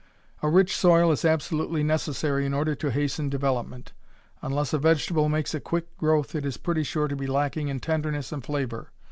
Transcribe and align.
A 0.41 0.49
rich 0.49 0.75
soil 0.75 1.11
is 1.11 1.23
absolutely 1.23 1.83
necessary 1.83 2.47
in 2.47 2.55
order 2.55 2.73
to 2.73 2.89
hasten 2.89 3.29
development. 3.29 3.93
Unless 4.41 4.73
a 4.73 4.79
vegetable 4.79 5.29
makes 5.29 5.53
a 5.53 5.59
quick 5.59 5.95
growth 5.99 6.33
it 6.33 6.43
is 6.43 6.57
pretty 6.57 6.81
sure 6.81 7.07
to 7.07 7.15
be 7.15 7.27
lacking 7.27 7.67
in 7.67 7.79
tenderness 7.79 8.31
and 8.31 8.43
flavor. 8.43 8.89